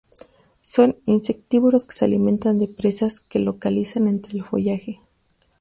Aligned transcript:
Son 0.63 0.95
insectívoros 1.05 1.85
que 1.85 1.93
se 1.93 2.05
alimentan 2.05 2.57
de 2.57 2.67
presas 2.67 3.19
que 3.19 3.37
localizan 3.37 4.07
entre 4.07 4.35
el 4.35 4.43
follaje. 4.43 4.99